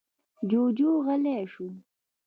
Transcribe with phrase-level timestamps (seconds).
[0.49, 1.67] جُوجُو غلی شو.